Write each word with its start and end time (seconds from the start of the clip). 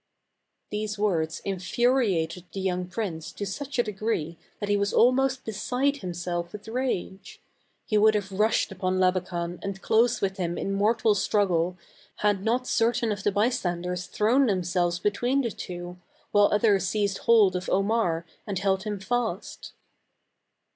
These 0.71 0.97
words 0.97 1.43
infuriated 1.45 2.45
the 2.51 2.59
young 2.59 2.87
prince 2.87 3.31
to 3.33 3.43
nich 3.43 3.77
a 3.77 3.83
degree 3.83 4.35
that 4.59 4.67
he 4.67 4.75
was 4.75 4.95
almost 4.95 5.45
beside 5.45 5.97
himself 5.97 6.51
with 6.51 6.67
rage. 6.67 7.39
He 7.85 7.99
would 7.99 8.15
have 8.15 8.31
rushed 8.31 8.71
upon 8.71 8.97
Labakan 8.97 9.59
and 9.61 9.79
closed 9.83 10.19
with 10.19 10.37
him 10.37 10.57
in 10.57 10.73
mortal 10.73 11.13
struggle, 11.13 11.77
had 12.15 12.43
not 12.43 12.65
certain 12.65 13.11
of 13.11 13.19
ther 13.19 13.29
bystanders 13.29 14.07
thrown 14.07 14.47
themselves 14.47 14.97
be 14.97 15.11
tween 15.11 15.41
the 15.43 15.51
two, 15.51 15.99
while 16.31 16.49
others 16.51 16.87
seized 16.87 17.19
hold 17.19 17.55
of 17.55 17.69
Omar 17.69 18.25
and 18.47 18.57
held 18.57 18.85
him 18.85 18.99
fast. 18.99 19.73